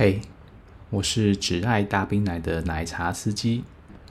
[0.00, 0.20] 嘿，
[0.90, 3.64] 我是只爱大冰奶的奶茶司机。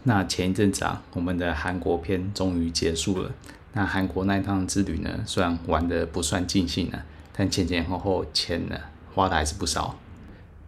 [0.04, 3.32] 那前一阵子啊，我们的韩国篇终于结束了。
[3.72, 8.76] 那韩国那一趟之旅呢，虽然玩得不算尽兴呢，但前前后后钱呢
[9.16, 9.98] 花的还是不少。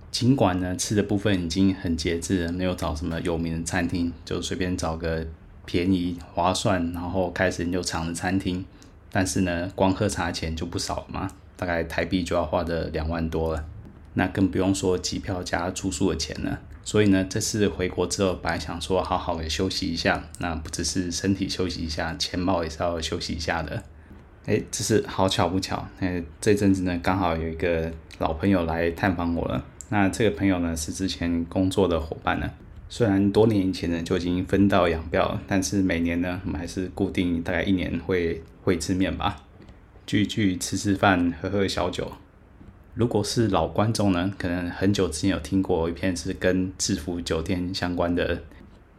[0.10, 5.28] 尽管呢吃的部分已经很节制了，没有找什么有名的餐厅，就随便找个
[5.66, 8.64] 便宜划算，然后开始就长的餐厅。
[9.12, 13.66] 但是呢，光喝茶钱就不少了嘛，大概台币就要花的两万多了。
[14.14, 16.60] 那更不用说机票加住宿的钱了。
[16.84, 23.84] 所以呢，这次回国之后，本来想说好好的休息一下，那不只是身体休息一下，钱包也是要休息一下的。
[24.46, 29.64] 哎，这是好巧不巧，哎，这阵子呢，刚好有一个老朋友来探访我了。
[29.90, 32.50] 那这个朋友呢，是之前工作的伙伴呢。
[32.88, 39.44] 虽然多年以前呢就已经分道扬镳了，但是每年呢，我们还是固定大概一年会会一次面吧，
[40.08, 42.12] 聚聚吃吃饭，喝喝小酒。
[42.96, 48.42] 如果是老观众呢，可能很久之前有听过一篇是跟制服酒店相关的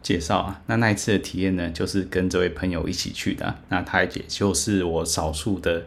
[0.01, 0.61] 介绍啊。
[0.65, 3.55] 那那一次的体验呢，就是跟这位朋友一起去的。
[3.69, 5.85] 那他也就是我少数的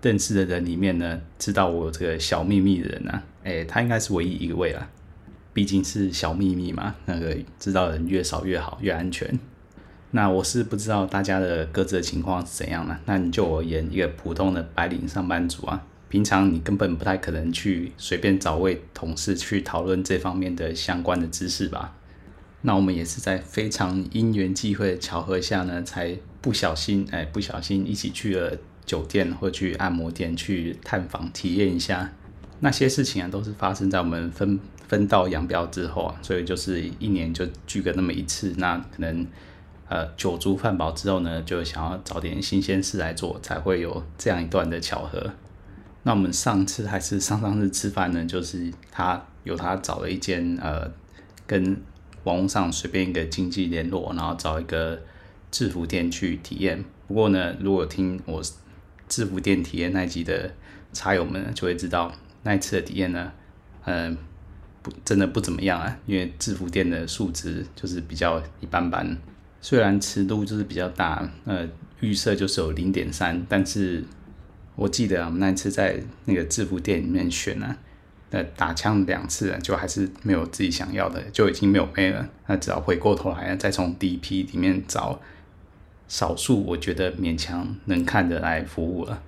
[0.00, 3.22] 认识的人里面呢，知道我有这个小秘密的人啊。
[3.42, 4.88] 诶，他应该是唯一一位了，
[5.52, 6.94] 毕竟是小秘密嘛。
[7.06, 9.36] 那个知道的人越少越好，越安全。
[10.12, 12.96] 那我是不知道大家的各自的情况是怎样的。
[13.06, 15.84] 那你就我而言，一个普通的白领上班族啊。
[16.08, 21.94] 平常你根本不太可能去随便找位同事去讨论这方面的相关的知识吧？
[22.62, 32.12] 那我们也是在非常因缘际会的巧合下呢，才不小心哎，不小心一起去了酒店或去按摩店去探访体验一下。
[32.60, 38.54] 那些事情啊，都是发生在我们分分道扬镳之后啊，所以就是一年就聚个那么一次。
[38.58, 39.26] 那可能
[39.88, 45.32] 呃酒足饭饱之后呢，就想要找点新鲜事来做，才会有这样一段的巧合。
[46.06, 50.88] 那我们上次还是上上次吃饭呢，就是他有他找了一间呃，
[51.48, 51.76] 跟
[52.22, 55.02] 网络上随便一个经济联络，然后找一个
[55.50, 56.84] 制服店去体验。
[57.08, 58.40] 不过呢，如果听我
[59.08, 60.54] 制服店体验那集的
[60.92, 62.12] 茶友们就会知道，
[62.44, 63.32] 那一次的体验呢，
[63.84, 64.18] 嗯、呃，
[64.82, 69.18] 不真的不怎么样啊，因为制服店的素质就是比较一般般。
[69.60, 74.04] 虽然尺度就是比较大，呃，预设就是有零点三，但是。
[74.76, 77.76] 我记得我们那次在那个制服店里面选呢，
[78.30, 82.28] 呃，打枪两次啊，就还是没有自己想要的，就已经没有妹了。
[82.46, 85.20] 那只要回过头来再从第一批里面找
[86.06, 89.22] 少数我觉得勉强能看的来服务了。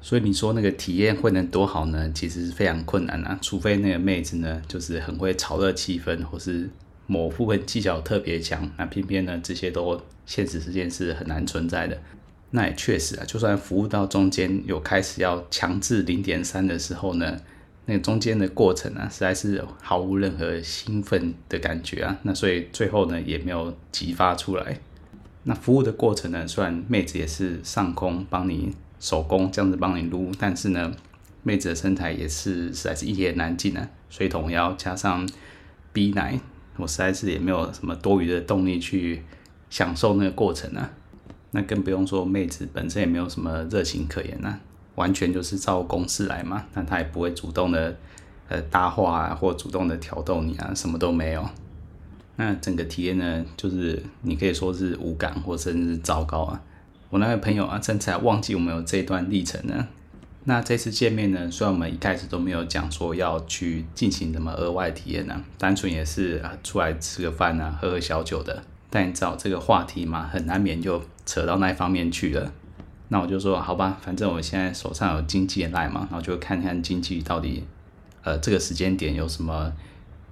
[0.00, 2.10] 所以你说那个体验会能多好呢？
[2.12, 6.70] 其实是非常困难啊，除非那个妹子呢，就是很会炒热气氛，或是
[7.06, 8.70] 某部分技巧特别强。
[8.76, 11.98] 那偏偏呢，这些都现实世界是很难存在的。
[12.54, 17.38] 那也确实啊，就算服务到中间有开始要强制零点三的时候呢，
[17.86, 22.18] 那中间的过程啊，实在是毫无任何兴奋的感觉啊。
[22.24, 24.78] 那所以最后呢，也没有激发出来。
[25.44, 30.92] 那服务的过程呢，虽然妹子也是上空帮你手工这样子帮你撸，但是呢，
[31.42, 33.88] 妹子的身材也是实在是一言难尽啊。
[34.10, 35.26] 水桶腰加上
[35.90, 36.38] 逼奶，
[36.76, 39.22] 我实在是也没有什么多余的动力去
[39.70, 40.90] 享受那个过程啊。
[41.52, 44.58] 那更不用说妹子本身也没有什么热情可言啊，
[44.96, 46.64] 完全就是照公式来嘛。
[46.74, 47.96] 那她也不会主动的
[48.48, 51.46] 呃搭话啊，或主动的挑逗你啊，什么都没有。
[52.36, 56.62] 那整个体验呢，就是你可以说是无感或甚至是糟糕啊。
[57.10, 59.88] 我那位朋友啊，甚至还忘记我们有这段历程呢。
[60.44, 68.64] 那这次见面呢，虽然我们一开始都没有讲说要去进行什么额外体验呢，单纯也是啊出来吃个饭啊，喝喝小酒的。
[68.94, 72.52] 但你知道这个话题嘛，很难免就扯到那一方面去了。
[73.08, 77.64] 那我就说好吧，反正我现在手上有经纪的赖嘛，然后就看看经济到底，
[78.22, 79.72] 呃，这个时间点有什么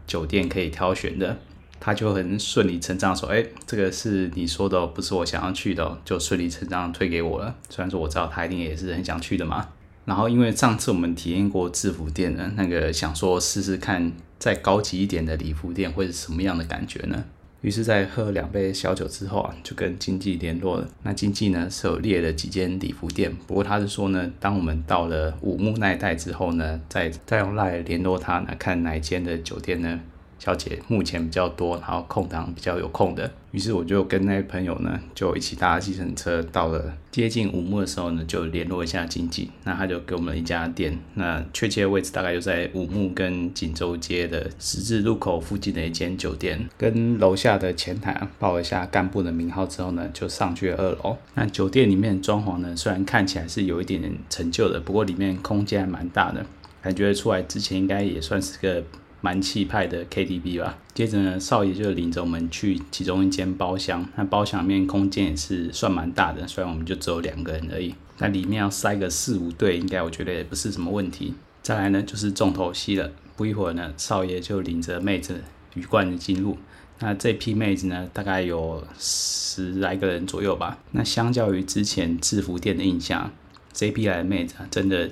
[0.06, 1.38] 酒店可以挑选的。
[1.82, 7.54] 他就很顺理成章说，哎，这个是你说的，不是我想要去的，就顺理成章推给我了。
[7.70, 9.66] 虽然说我知道他一定也是很想去的嘛。
[10.04, 17.24] 然后因为上次我们体验过制服店的那个，想说试试看再高级一点的礼服店会是什么样的感觉呢？
[17.62, 20.88] 于是，在喝了两杯小酒之后啊，就跟经纪联络了。
[21.02, 30.00] 那经纪呢是有列了几间礼服店，不过他是说呢，当我们到了五木那一带之后呢，再再用 LINE 联络他，来看哪一间的酒店呢？
[30.40, 51.18] 小姐目前比较多，然后空档比较有空的，于是我就跟那位朋友呢，就一起搭计程车到了接近五木的时候呢，就联络一下经济，那他就给我们一家店，那确切的位置大概就在五木跟锦州街的十字路口附近的一间酒店，跟楼下的前台报了一下干部的名号之后呢，就上去了二楼。
[51.34, 56.46] 那酒店里面装潢呢，虽然看起来是有一点点陈旧的，不过里面空间还蛮大的，
[56.80, 58.82] 感觉出来之前应该也算是个。
[59.20, 60.78] 蛮气派的 KTV 吧。
[60.94, 71.34] 接着呢，少爷就领着我们去其中一间包厢，那包厢里面空间也是算蛮大的，虽然我们就只有两个人而已，那里面要塞个四五对，应该我觉得也不是什么问题。
[71.62, 75.42] 再来呢，就是重头戏了，不一会儿呢，少爷就领着妹子
[75.74, 76.56] 鱼贯的进入。
[77.02, 80.78] 那这批妹子呢，大概有十来个人左右吧。
[80.92, 83.30] 那相较于之前制服店的印象，
[83.72, 85.10] 这批来的妹子啊，真的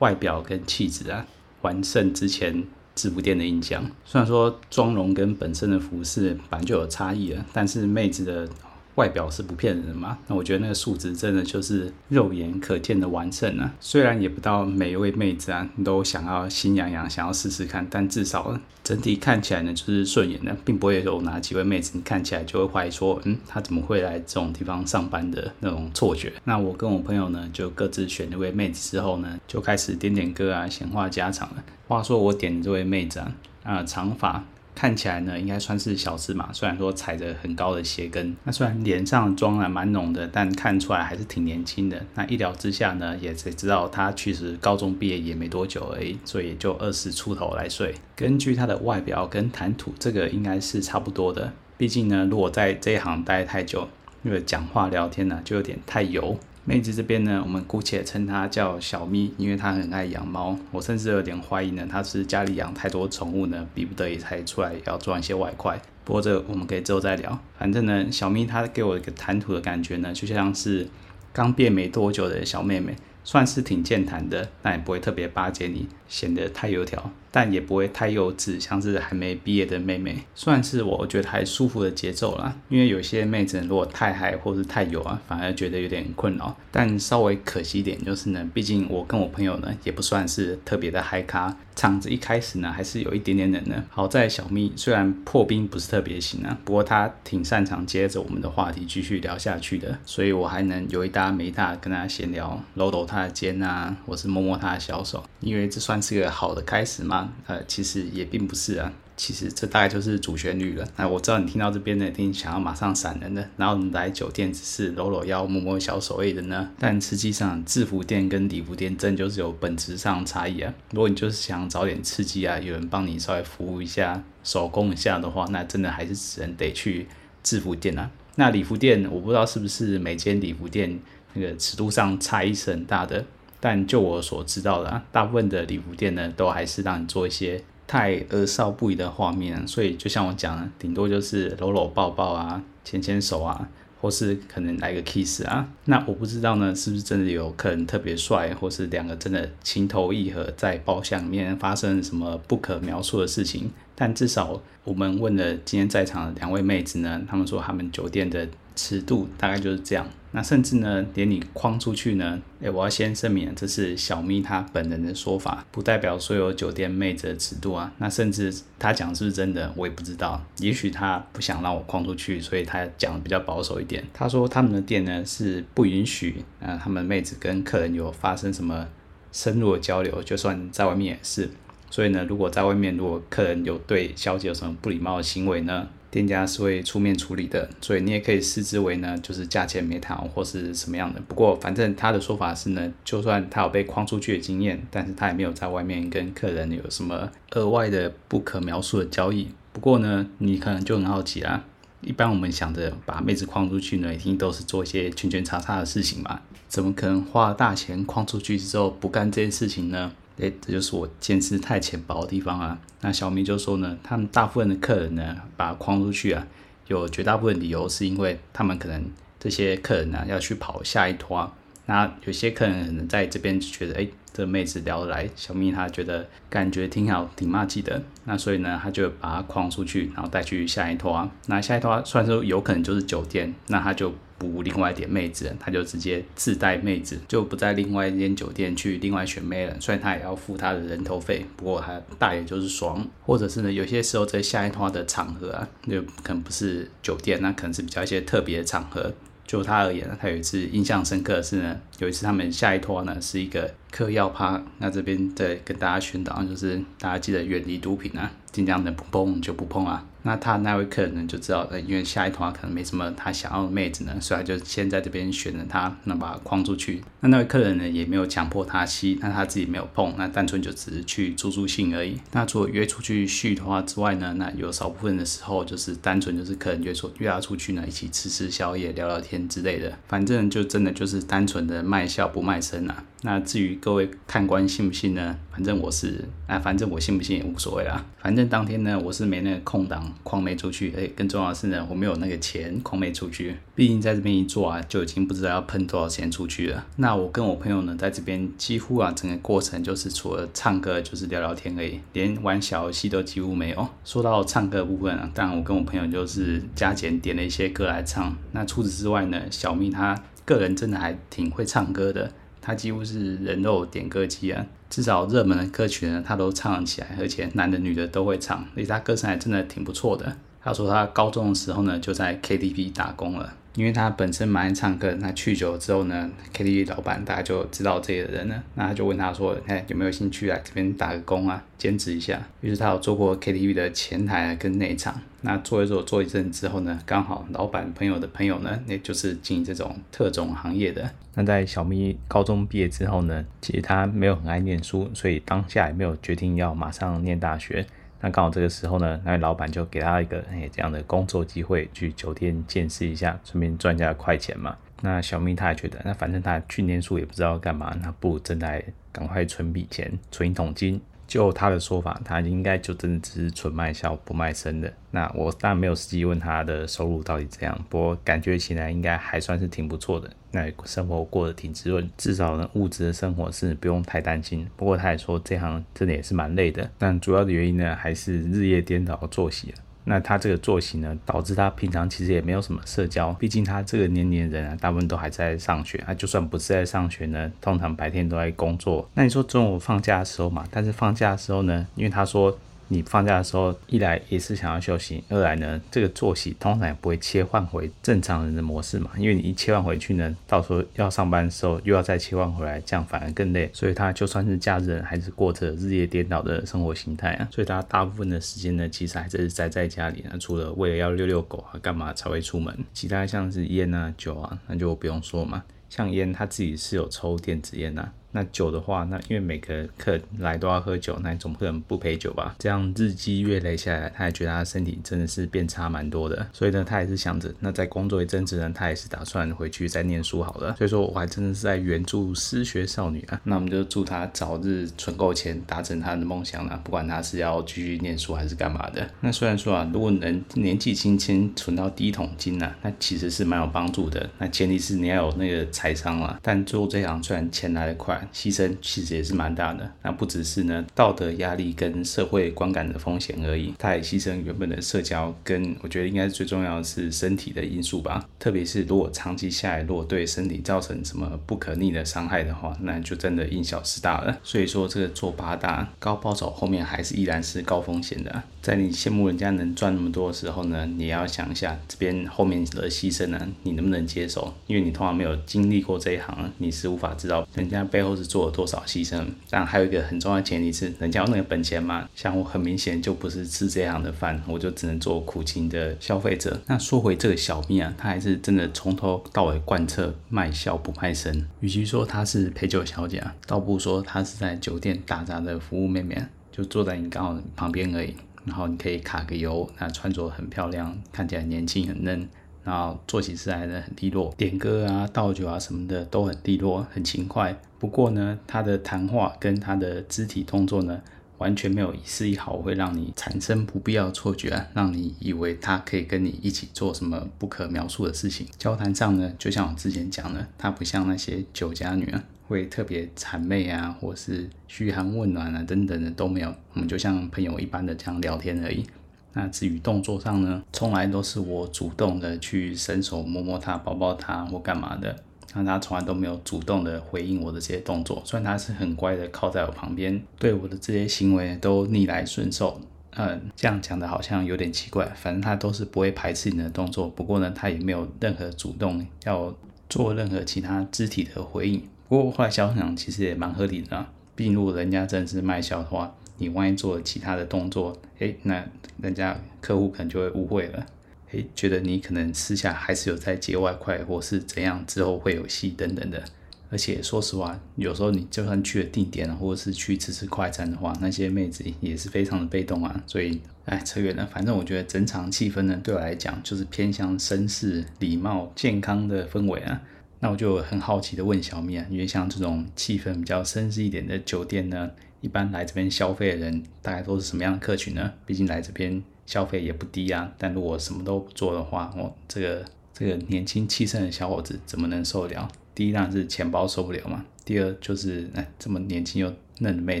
[0.00, 1.26] 外表跟气质啊，
[1.62, 2.64] 完胜之前
[2.94, 3.84] 制服店的印象。
[4.04, 8.48] 虽然说妆容跟本身的服饰本来就有差异了，但是妹子的。
[8.96, 10.18] 外表是不骗人的嘛？
[10.26, 13.72] 那我觉得那个素质真的就是肉眼可见的完胜啊！
[13.80, 26.32] 虽然也不到每一位妹子啊都想要心痒痒想要试试看，但至少整体看起来呢就是顺眼的，并不会有哪几位妹子你看起来就会怀疑说，嗯，她怎么会来这种地方上班的那种错觉。
[26.44, 31.64] 那我跟我朋友呢就各自选一位妹子之后呢，就开始点点歌啊，闲话家常了。
[31.88, 34.44] 话说我点的这位妹子啊，啊长发。
[34.74, 36.48] 看起来呢，应该算是小资嘛。
[36.52, 42.04] 虽然说踩着很高的鞋跟，那虽然脸上妆还蛮浓的，但看出来还是挺年轻的。
[42.14, 47.94] 那一聊之下呢，也才知道他其实高中毕业也没多久而已，所以也就二十出头来岁。
[48.16, 51.52] 根据他的外表跟谈吐，这个应该是差不多的。
[51.76, 53.88] 毕竟呢，如果在这一行待太久，
[54.22, 56.38] 因为讲话聊天呢，就有点太油。
[56.64, 60.56] 妹子这边呢，我们姑且称她叫小咪，因为她很爱养猫。
[60.70, 65.80] 我甚至有点怀疑呢，她是家里养太多宠物呢，逼不得已才出来要赚一些外快。
[66.04, 67.38] 不过这我们可以之后再聊。
[67.58, 70.88] 反正呢，小咪她给我一个谈吐的感觉呢，就像是
[71.32, 72.94] 刚变没多久的小妹妹。
[73.24, 82.54] 算是挺健谈的，但也不会特别巴结你，显得太油条，但也不会太幼稚，像是还没毕业的妹妹，算是我觉得还舒服的节奏啦。
[82.68, 86.54] 因为有些妹子如果太嗨或是太油啊，反而觉得有点困扰。
[86.70, 93.82] 但稍微可惜一点就是呢，毕竟我跟我朋友呢也不算是特别的嗨咖，场子一开始呢还是有一点点冷的。
[93.88, 107.21] 好在小咪虽然破冰不是特别行啊，不过她挺擅长接着我们的话题继续聊下去的，所以我还能有一搭没一搭跟她闲聊，搂搂她的肩啊，或是摸摸她的小手，因为这算是个好的开始嘛。
[107.46, 110.86] 呃，其实也并不是啊，其实这大概就是主旋律了。
[110.96, 116.70] 那我知道你听到这边呢，一定想要马上闪人的，然后你来酒店只是搂搂腰、摸摸小手而已的呢。
[116.78, 120.72] 但实际上，制服店跟礼服店真就是有本质上的差异啊。
[120.90, 127.06] 如果你就是想找点刺激啊，有人帮你稍微服务一下、手工一下的话，那真的还是只能得去
[127.42, 128.10] 制服店啊。
[128.36, 131.00] 那礼服店，我不知道是不是每间礼服店。
[131.34, 133.24] 那个尺度上差异是很大的，
[133.62, 143.68] 但就我所知道的啊，大部分的礼服店呢，都还是让你做一些太儿少不宜的画面，所以就像我讲的，顶多就是搂搂抱抱啊，牵牵手啊。
[144.02, 153.70] 或是可能来个 kiss 啊，那我不知道呢，是不是真的有客人特别帅，或是两个真的情投意合，在包厢里面发生什么不可描述的事情？
[153.94, 160.04] 但至少我们问了今天在场的两位妹子呢，他们说他们酒店的尺度大概就是这样。
[160.34, 167.92] 那甚至呢，连你框出去呢，哎，我要先声明，这是小咪她本人的说法，不代表所有酒店妹子的尺度啊。
[167.98, 170.42] 那甚至她讲是不是真的，我也不知道。
[170.58, 174.02] 也许她不想让我框出去，所以她讲的比较保守一点。
[174.12, 178.88] 她说他们的店呢是不允许啊，他们妹子跟客人有发生什么
[179.32, 181.50] 深入的交流，就算在外面也是。
[181.90, 187.68] 所以呢，如果在外面，如果客人有对小姐有什么不礼貌的行为呢，店家是会出面处理的。
[187.80, 191.20] 所以你也可以视之为呢，就是价钱没谈或是什么样的。
[191.26, 199.48] 不过反正他的说法是呢，就算他有被框出去的经验，但是他也没有在外面跟客人有什么额外的不可描述的交易。
[199.72, 201.64] 不过呢，你可能就很好奇啦，
[202.02, 210.12] 一般我们想着把妹子框出去呢，一定都是做一些圈圈叉叉的事情嘛，怎么可能花大钱框出去之后不干这件事情呢？
[210.38, 212.78] 诶，这就是我见识太浅薄的地方啊。
[213.00, 216.46] 那小明就说呢，他们大部分的客人呢，把他框出去啊，
[216.86, 219.04] 有绝大部分理由是因为他们可能
[219.38, 221.52] 这些客人呢、要去跑下一趟。
[221.86, 228.02] 那有些客人可能在这边觉得，哎，这妹子聊得来，小蜜她觉得感觉挺好，挺麻吉的。
[228.24, 231.28] 那所以呢，他就把她框出去，然后带去下一拖。
[231.46, 234.12] 那下一拖虽然说有可能就是酒店，那他就。
[234.42, 239.76] 不另外点妹子，他就直接自带妹子，就不在另外一间酒店去另外选妹了。
[239.78, 243.06] 虽然他也要付他的人头费，不过他大爷就是爽。
[243.24, 249.12] 或者是呢，有些时候在下一趟的场合啊，就可能不是酒店，那可能是比较一些特别的场合。
[249.52, 254.58] 就他而言，他有一次印象深刻的是呢，有一次他们下一托呢是一个嗑药趴。
[254.78, 260.06] 那这边再跟大家宣导，就是大家记得远离毒品啊，尽量能不碰就不碰啊。
[260.24, 267.02] 那他那位客人呢就知道，因为下一团可能没什么他想要的妹子呢，所以他就先在这边选了他，那把他框出去。
[267.20, 272.20] 那那位客人呢也没有强迫他吸，那他自己没有碰，那单纯就只是去助助兴而已。
[272.32, 279.92] 那除了约出去续的话之外呢，那有少部分的时候就是单纯就是客人约出约他出去呢，一起吃吃宵夜、聊聊天之类的。
[280.08, 283.04] 反正就真的就是单纯的卖笑不卖身啊。
[283.24, 285.38] 那至于各位看官信不信呢？
[285.52, 288.04] 反正我是，啊，反正我信不信也无所谓啦。
[288.20, 290.12] 反正当天呢，我是没那个空档。
[290.24, 293.54] 框没出去，哎，更重要的是呢，我没有那个钱，框没出去。
[293.76, 296.84] 毕竟在这边一坐啊，就已经不知道要喷多少钱出去了。
[296.96, 303.88] 那我跟我朋友呢，在这边几乎啊，整个过程就是除了唱歌就是聊聊天而已，连玩小游戏都几乎没有。
[304.04, 308.36] 说到唱歌部分啊，当然我跟我朋友就是加减点了一些歌来唱。
[308.50, 314.64] 那除此之外呢，小蜜她个人真的还挺会唱歌的，他几乎是人肉点歌机啊。
[314.88, 320.36] 至少热门的歌曲呢，他都唱起来，而且男的女的都会唱，而且他歌声还真的挺不错的。
[320.62, 323.52] 他说他高中的时候呢，就在 KTV 打工了。
[323.74, 341.10] 因为他本身蛮爱唱歌，那去久了之后呢，KTV 老板大家就知道这个人了，那他就问他说：“哎，有没有兴趣来这边打个工啊，兼职一下？”于是他有做过 KTV 的前台跟内场，那做一做做一阵之后呢，刚好老板朋友的朋友呢，那就是经营这种特种行业的。
[341.34, 347.86] 那在小咪高中毕业之后呢，其实他没有很爱念书，所以当下也没有决定要马上念大学。
[348.22, 354.76] 那刚好这个时候呢，那老板就给他一个哎这样的工作机会，去酒店见识一下，顺便赚一下快钱嘛。
[355.02, 361.00] 那小明他也觉得，那反正他去念书也不知道干嘛，那不如正在赶快存笔钱，存一桶金。
[361.32, 364.92] 就他的说法，他应该就真的只是纯卖笑不卖身的。
[365.12, 370.30] 那我当然没有实际问他的收入到底怎样，不过感觉起来应该还算是挺不错的。
[370.50, 374.68] 那生活过得挺滋润，至少呢物质的生活是不用太担心。
[374.76, 379.72] 不过他也说这行真的也是蛮累的，但主要的原因呢还是日夜颠倒作息。
[380.04, 386.02] 那他这个作息呢，导致他平常其实也没有什么社交，毕竟他这个年龄人啊，大部分都还在上学。
[386.06, 389.08] 他就算不是在上学呢，通常白天都在工作。
[389.14, 392.56] 那你说中午放假的时候嘛，但是放假的时候呢，因为他说。
[392.88, 403.70] 你放假的时候，一来也是想要休息，二来呢，这个作息通常也不会切换回正常人的模式嘛，因为你一切换回去呢，到时候要上班的时候又要再切换回来，这样反而更累。
[403.72, 407.48] 所以他就算是假日，还是过着日夜颠倒的生活形态啊。
[407.50, 412.76] 所以他大部分的时间呢，其实还是宅在家里呢，除了为了要遛遛狗啊，干嘛才会出门。
[412.92, 415.62] 其他像是烟啊、酒啊，那就不用说嘛。
[415.88, 418.10] 像烟，他自己是有抽电子烟呐。
[418.32, 422.54] 那酒的话，那因为每个客来都要喝酒，那你总不能不陪酒吧？
[422.58, 426.46] 这样日积月累下来，他也觉得他身体真的是变差蛮多的。
[426.52, 430.74] 所以呢，他也是想着，那再工作一阵子呢，他也是打算回去再念书好了。
[430.76, 433.40] 所以说，我还真的是在援助失学少女啊。
[433.44, 436.80] 那我们就祝他早日存够钱，达成他的梦想了。
[436.82, 439.06] 不管他是要继续念书还是干嘛的。
[439.20, 444.28] 那虽然说啊，如果能年纪轻轻存到第一桶金呢，那其实是蛮有帮助的。
[444.38, 446.38] 那前提是你要有那个财商了。
[446.40, 448.21] 但做这行虽然钱来得快。
[448.32, 458.28] 牺牲其实也是蛮大的，那不只是呢道德压力跟社会观感的风险而已，他也牺牲原本的社交，跟我觉得应该最重要的是身体的因素吧。
[458.38, 464.38] 特别是如果长期下来，如果对身体造成什么不可逆的伤害的话，那就真的因小失大了。
[464.42, 468.42] 所以说这个做八大高报酬后面还是依然是高风险的。
[468.62, 474.54] 在你羡慕人家能赚那么多的时候呢，你要想一下这边后面的牺牲呢，你能不能接受？
[474.68, 479.26] 因为你通常没有经历过这一行，你是无法知道人家背后是做了多少牺牲。
[479.50, 482.08] 但还有一个很重要的前提是，人家有那个本钱嘛。
[482.14, 486.62] 像我很明显就不是吃这行的饭，我就只能做苦情的消费者。
[486.68, 491.48] 那说回这个小蜜啊，他还是真的从头到尾贯彻卖笑不卖身。
[491.58, 496.16] 与其说他是陪酒小姐啊，倒不如说他是在酒店打杂的服务妹妹，
[496.52, 498.14] 就坐在你刚好旁边而已。
[498.44, 502.28] 然后你可以卡个油，那穿着很漂亮，看起来年轻很嫩，
[502.64, 507.56] 然后做起事来呢很利落，点歌啊、倒酒啊什么的都很利落、很勤快。
[507.78, 511.00] 不过呢，他的谈话跟他的肢体动作呢，
[511.42, 518.46] 完全没有一丝一毫会让你产生不必要的错觉啊，让你以为他可以跟你一起做什么不可描述的事情。
[518.56, 522.22] 交谈上呢，就像我之前讲的，他不像那些酒家女啊。
[522.48, 528.84] 会特别谄媚啊，或是嘘寒问暖啊，等等的都没有，我们就像朋友一般的这样聊天而已。
[529.32, 535.16] 那至于动作上呢，从来都是我主动的去伸手摸摸他、抱抱他或干嘛的，
[535.54, 538.22] 那他从来都没有主动的回应我的这些动作。
[538.24, 542.80] 虽然他是很乖的靠在我旁边，对我的这些行为都逆来顺受。
[543.14, 547.08] 嗯，这样讲的好像有点奇怪，反正他都是不会排斥你的动作。
[547.08, 549.54] 不过呢，他也没有任何主动要
[549.90, 551.82] 做任何其他肢体的回应。
[552.08, 554.10] 不过后来想想，其实也蛮合理的啊。
[554.34, 558.64] 毕竟如果人家真是卖笑的话，你万一做了其他的动作，诶，那
[559.02, 560.86] 人家客户可能就会误会了，
[561.32, 566.22] 诶，觉得你可能私下还是有在接外快，或是怎样，之后会有戏等等的。
[566.70, 573.04] 而且说实话，有时候你就算去了定点，或者是去吃吃快餐的话，那些妹子也是非常的被动啊。
[573.06, 574.26] 所以，哎，扯远了。
[574.26, 579.82] 反正我觉得整场气氛呢，对我来讲就是偏向绅士、礼貌、健康的氛围啊。
[580.20, 588.14] 那我就很好奇的问小咪啊，因为像这种气氛比较绅士一点的酒店呢，一般来这边消费的人大概都是什么样的客群呢？
[588.24, 590.32] 毕竟来这边消费也不低啊。
[590.38, 595.48] 但如果什么都不做的话，我这个这个年轻气盛的小伙子怎么能受得了？
[595.74, 600.00] 第一当然是钱包受不了嘛，第二就是哎这么年轻又嫩的妹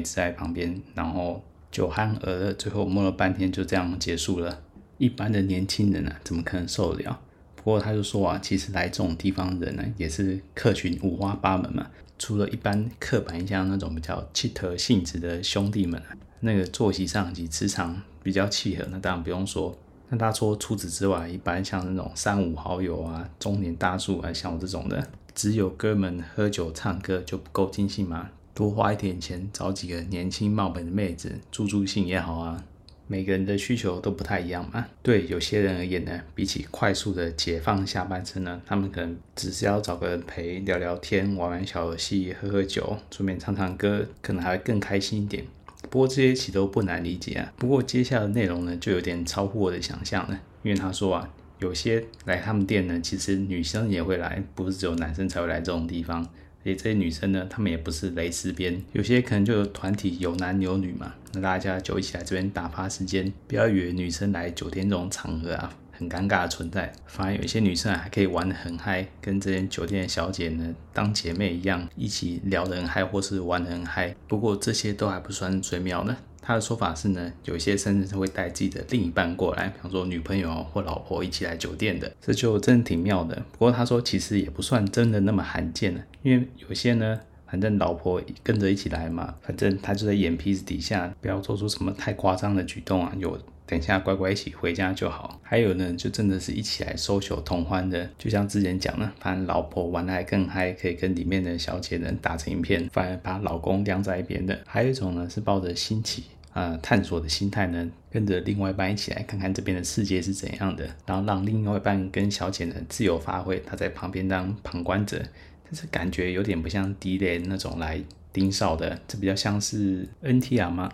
[0.00, 4.60] 子在旁边，然后酒酣耳热，最后摸了半天就这样结束了。
[4.98, 7.18] 一般的年轻人呢、啊，怎么可能受得了？
[7.56, 11.90] 不过他就说啊，其实来这种地方人呢，也是客群五花八门嘛。
[12.18, 16.00] 除了一般刻板印象那种比较气特性质的兄弟们，
[16.40, 19.76] 那个作息上及磁场比较契合，那当然不用说。
[20.08, 25.06] 那他说除此之外，一般像那种三五好友啊，中年大叔啊，像我这种的。
[25.34, 28.28] 只有哥们喝酒唱歌就不够尽兴吗？
[28.52, 32.62] 多花一点钱找几个年轻貌美的妹子助助兴也好啊。
[33.06, 34.86] 每个人的需求都不太一样嘛。
[35.02, 45.46] 对有些人而言呢，比起快速的解放下半身呢，他们可能只是要找个人陪聊聊天、玩玩小游戏、喝喝酒，顺便唱唱歌，可能还会更开心一点。
[45.92, 47.52] 不过这些其实都不难理解啊。
[47.58, 51.28] 不过接下来的内容呢，就有点超乎我的想象了，因为他说啊。
[51.58, 56.20] 有些来他们店呢，其实女生也会来，不是只有男生才会来这种地方。
[56.20, 61.14] 而且这些女生呢，她们也不是蕾丝边，有些可能就有团体有男有女嘛。
[61.34, 65.72] 那大家就一起来这边打发时间，不要以为女生来酒店这种场合啊，
[66.02, 66.92] 很尴尬的存在。
[67.06, 74.14] 反而有一些女生啊，还可以玩得很嗨，跟这间酒店的小姐呢当姐妹一样，一起聊得很嗨，或是玩得很嗨。
[74.28, 76.16] 不过这些都还不算最妙呢。
[76.44, 83.36] 他的说法是呢，有些甚至是会带自己的另一半过来，比方说女朋友或老婆一起来酒店的，这就真的挺妙的。
[83.52, 95.40] 不过他说其实也不算真的那么罕见了，因为有些呢，反正老婆跟着一起来嘛，反正他就在眼皮子底下，不要做出什么太夸张的举动啊，有等一下乖乖一起回家就好。
[95.42, 104.58] 还有呢，就真的是一起来 social 同欢的，就像之前讲的，反正老婆玩的还更嗨，可以跟里面的小姐呢打成一片，反而把老公晾在一边的。
[104.66, 106.24] 还有一种呢，是抱着新奇。
[106.54, 115.22] 呃，探索的心态呢，跟着另外一半一起来看看这边的世界是怎样的，然后让另外一半跟小姐呢自由发挥，他在旁边当旁观者，
[115.64, 117.98] 但是感觉有点不像第一类那种来
[118.34, 120.92] 盯梢的，这比较像是 NTR 吗？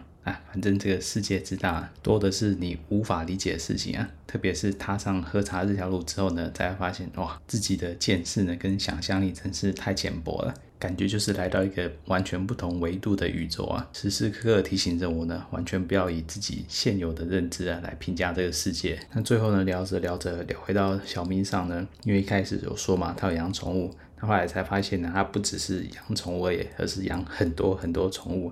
[0.51, 10.55] 反正这个世界之大，多的是你无法理解的事情啊，特别是踏上喝茶这条路之后呢，才发现哇，自己的见识呢跟想象力真是太浅薄了。
[10.79, 13.91] 感觉就是来到一个完全不同维度的宇宙啊！
[13.93, 18.97] 时时刻刻提醒着我呢，完全不要以自己现有的认知啊来评价这个世界。
[19.13, 28.49] 那最后呢，聊着聊着聊回到小咪上呢，因为一开始有说嘛，他有养宠物，他后来才发现呢，他不只是养宠物而已，而是养很多很多宠物。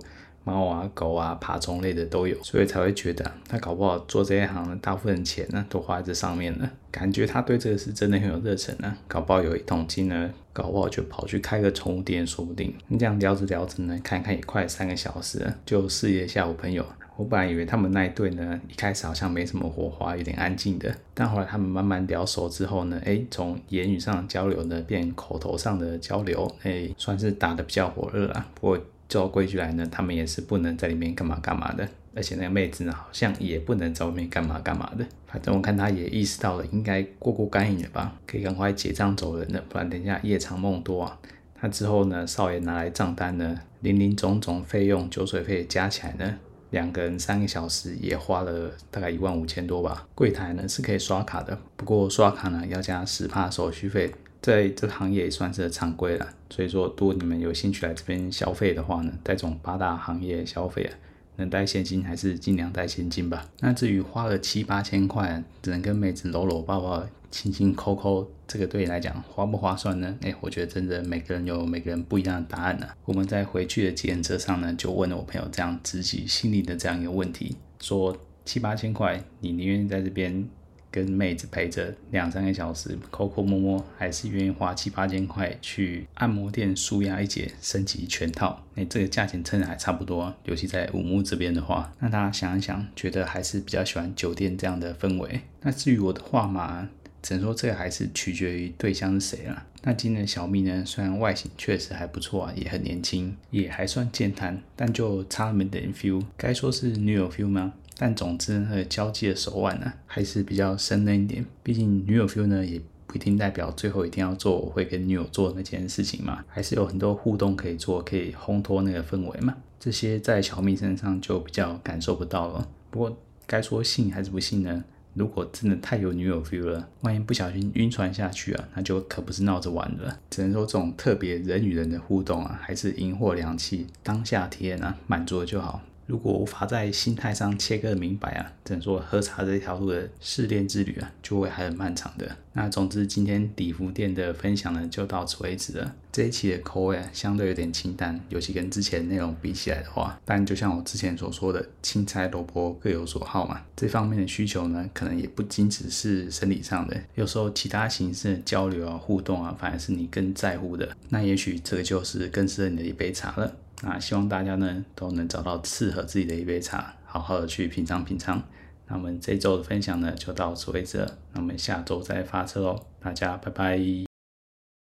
[0.47, 6.71] 猫啊、狗啊、爬虫类的都有，所以才会觉得他搞不好做这一行的大部分钱呢都花在这上面了。
[6.89, 12.73] 感觉他对这个是真的很有热忱啊，搞不好有一桶金呢，搞不好就跑去开个宠物店说不定。
[12.87, 16.85] 你这样聊着聊着呢，看看也快三个小时了，就试一下我朋友。
[17.17, 28.47] 我本来以为他们那一对呢，一开始好像没什么火花，有点安静的，但后来他们慢慢聊熟之后呢，诶，从言语上的交流呢变口头上的交流，诶，算是打得比较火热啊。
[28.55, 28.79] 不过。
[29.07, 35.05] 照规矩来呢，他们也是不能在里面干嘛干嘛的，而且那个妹子呢，好像也不能在外面干嘛干嘛的。
[35.25, 41.19] 反正我看他也意识到了，应该过过干瘾了吧，可以赶快结账走人了，不然等一下夜长梦多啊。
[41.59, 46.37] 他之后呢，少爷拿来账单呢，林林总总费用、酒水费加起来呢，
[46.69, 50.05] 两个人三个小时也花了大概一万五千多吧。
[50.13, 54.11] 柜台呢是可以刷卡的，不过刷卡呢要加十帕手续费。
[54.47, 60.95] 在这个行业也算是常规了，所以说，如果你们有兴趣来这边消费的话呢，在这种八大行业消费啊，
[61.35, 63.45] 能带现金还是尽量带现金吧。
[63.59, 70.17] 那至于花了七八千块，只能跟妹子搂搂抱抱、亲亲抠抠，这个对你来讲划不划算呢？
[70.21, 72.95] 哎，我觉得真的每个人有每个人不一样的答案呢、啊。
[73.03, 80.47] 我们在回去的计程车上呢，就问了我朋友这样自己心里的这样一个问题，说七八千块，你宁愿在这边？
[80.91, 88.63] 跟妹子陪着两三个小时，抠抠摸摸，还是愿意花七八千块去按摩店舒压一节，升级全套。
[88.75, 95.41] 那这个价钱称的还差不多，尤其在五木这边的话，那大家想一想，觉得还是比较喜欢酒店这样的氛围。
[95.61, 96.87] 那至于我的话嘛，
[97.21, 99.65] 只能说这个还是取决于对象是谁啊。
[99.83, 107.73] 那今年的小蜜呢，虽然外形确实还不错啊，也很年轻，也还算健谈，但就差那么点 feel，该说是女友 feel 吗？
[107.97, 111.45] 但总之，那个交际的手腕呢，还是比较生嫩一点。
[111.63, 119.55] 毕竟女友 feel 呢，也不一定代表最后一定要做我会跟女友做那件事情嘛，还是有很多互动可以做，可以烘托那个氛围嘛。
[119.79, 122.67] 这些在小蜜身上就比较感受不到了。
[122.91, 124.83] 不过该说信还是不信呢？
[125.13, 130.19] 如果真的太有女友 feel 了，万一不小心晕船下去啊，那就可不是闹着玩的了。
[130.29, 135.81] 只能说这种特别人与人的互动啊，还是银货两訖，当下体验啊，满足了就好。
[136.07, 142.35] 如果无法在心态上切割明白啊，只能说喝茶这条路的试炼之旅啊，就会还很漫长的。
[142.53, 145.93] 那总之，今天底福店的分享呢，就到此为止了。
[146.11, 150.19] 这一期的口味啊，相对有点清淡，尤其跟之前内容比起来的话。
[150.25, 160.89] 但就像我之前所说的，青菜萝卜各有所好嘛，这方面的需求呢，可能也不仅只是生理上的，有时候其他形式的交流啊、互动啊，反而是你更在乎的。
[161.09, 163.53] 那也许这个就是更适合你的一杯茶了。
[163.83, 168.41] 那希望大家呢都能找到适合自己的一杯茶，好好的去品尝品尝。
[168.87, 174.06] 那我们这周的分享呢就到此为止了，那我们下周再发车哦，大家拜拜。